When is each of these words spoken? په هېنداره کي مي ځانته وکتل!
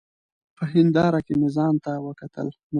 په 0.55 0.63
هېنداره 0.73 1.19
کي 1.25 1.33
مي 1.39 1.49
ځانته 1.55 1.91
وکتل! 2.05 2.47